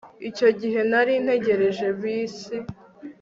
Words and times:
Icyo 0.29 0.49
gihe 0.59 0.79
nari 0.91 1.13
ntegereje 1.23 1.87
bisi 1.99 2.55